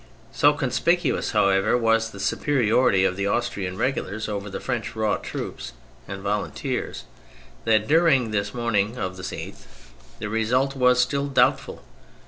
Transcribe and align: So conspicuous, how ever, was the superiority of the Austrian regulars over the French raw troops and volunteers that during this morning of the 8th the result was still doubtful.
So 0.31 0.53
conspicuous, 0.53 1.29
how 1.29 1.49
ever, 1.49 1.77
was 1.77 2.09
the 2.09 2.19
superiority 2.19 3.03
of 3.05 3.15
the 3.17 3.27
Austrian 3.27 3.77
regulars 3.77 4.27
over 4.27 4.49
the 4.49 4.59
French 4.59 4.95
raw 4.95 5.17
troops 5.17 5.73
and 6.07 6.23
volunteers 6.23 7.03
that 7.65 7.87
during 7.87 8.31
this 8.31 8.51
morning 8.51 8.97
of 8.97 9.15
the 9.15 9.21
8th 9.21 9.67
the 10.17 10.27
result 10.27 10.75
was 10.75 10.99
still 10.99 11.27
doubtful. 11.27 11.83